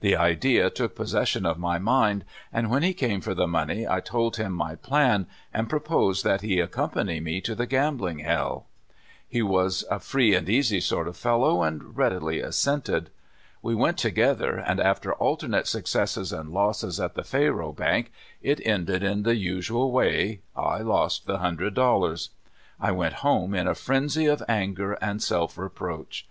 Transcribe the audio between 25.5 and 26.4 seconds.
reproach.